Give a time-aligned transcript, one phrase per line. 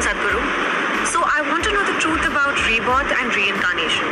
[0.00, 0.42] Sadhguru.
[1.06, 4.08] So, I want to know the truth about rebirth and reincarnation.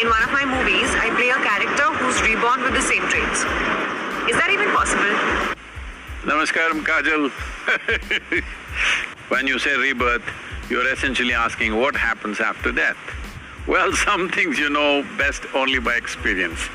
[0.00, 3.44] In one of my movies, I play a character who's reborn with the same traits.
[4.30, 5.12] Is that even possible?
[6.24, 7.30] Namaskaram, Kajal.
[9.28, 10.22] when you say rebirth,
[10.70, 12.96] you're essentially asking what happens after death.
[13.66, 16.60] Well, some things you know best only by experience.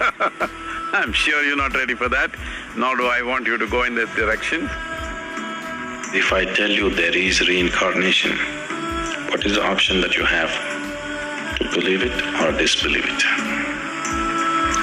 [0.94, 2.32] I'm sure you're not ready for that,
[2.78, 4.70] nor do I want you to go in that direction.
[6.15, 8.37] If I tell you there is reincarnation,
[9.28, 10.50] what is the option that you have?
[11.60, 13.21] To believe it or disbelieve it?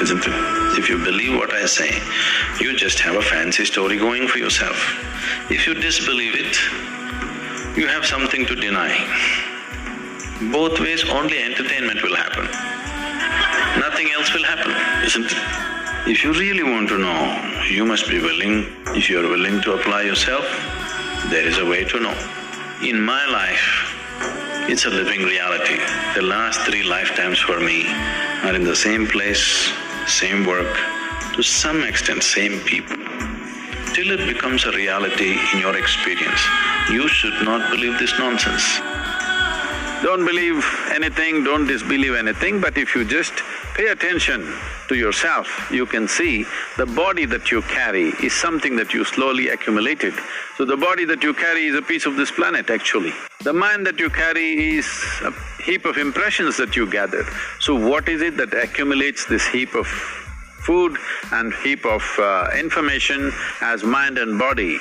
[0.03, 0.79] Isn't it?
[0.79, 1.91] If you believe what I say,
[2.61, 4.77] you just have a fancy story going for yourself.
[5.51, 6.55] If you disbelieve it,
[7.79, 8.93] you have something to deny.
[10.53, 12.45] Both ways only entertainment will happen.
[13.81, 14.73] Nothing else will happen,
[15.07, 16.13] isn't it?
[16.13, 19.73] If you really want to know, you must be willing, if you are willing to
[19.73, 20.45] apply yourself,
[21.33, 22.15] there is a way to know.
[22.83, 23.67] In my life,
[24.69, 25.79] it's a living reality.
[26.15, 27.87] The last three lifetimes for me
[28.45, 29.73] are in the same place,
[30.07, 30.77] same work,
[31.33, 32.99] to some extent same people.
[33.95, 36.43] Till it becomes a reality in your experience,
[36.91, 38.67] you should not believe this nonsense.
[40.03, 43.33] Don't believe anything, don't disbelieve anything, but if you just
[43.75, 44.53] pay attention
[44.89, 46.45] to yourself, you can see
[46.77, 50.13] the body that you carry is something that you slowly accumulated.
[50.57, 53.13] So the body that you carry is a piece of this planet actually.
[53.45, 54.87] The mind that you carry is
[55.23, 57.27] a heap of impressions that you gathered.
[57.61, 60.97] So what is it that accumulates this heap of food
[61.31, 64.79] and heap of uh, information as mind and body?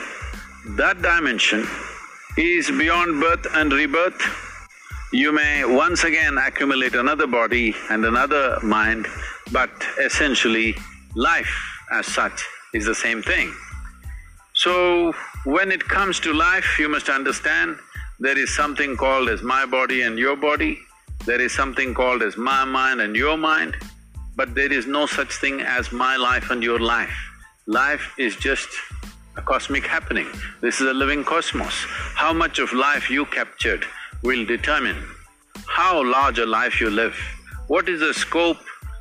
[0.77, 1.67] That dimension
[2.37, 4.50] is beyond birth and rebirth,
[5.11, 9.07] you may once again accumulate another body and another mind,
[9.51, 10.73] but essentially
[11.15, 11.53] life
[11.91, 13.53] as such is the same thing.
[14.53, 17.77] So, when it comes to life, you must understand
[18.19, 20.79] there is something called as my body and your body,
[21.25, 23.75] there is something called as my mind and your mind,
[24.37, 27.13] but there is no such thing as my life and your life.
[27.67, 28.69] Life is just
[29.35, 30.27] a cosmic happening.
[30.61, 31.73] This is a living cosmos.
[32.15, 33.85] How much of life you captured
[34.23, 35.03] will determine
[35.67, 37.15] how large a life you live.
[37.67, 38.57] What is the scope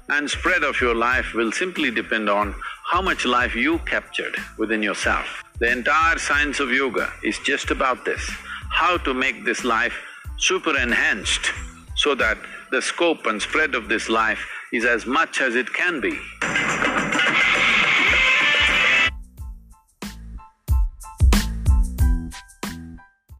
[0.08, 2.54] and spread of your life will simply depend on
[2.86, 5.44] how much life you captured within yourself.
[5.58, 8.28] The entire science of yoga is just about this,
[8.70, 9.94] how to make this life
[10.38, 11.52] super enhanced
[11.96, 12.38] so that
[12.70, 16.18] the scope and spread of this life is as much as it can be.